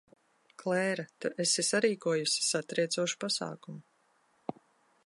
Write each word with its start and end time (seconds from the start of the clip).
Klēra, 0.61 1.05
tu 1.25 1.31
esi 1.45 1.65
sarīkojusi 1.73 2.47
satriecošu 2.49 3.21
pasākumu. 3.27 4.61